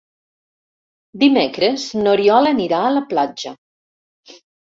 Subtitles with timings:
[1.23, 3.55] Dimecres n'Oriol anirà a la platja.